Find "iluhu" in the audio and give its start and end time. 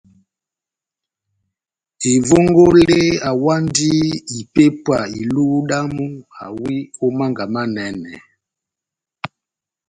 5.19-5.57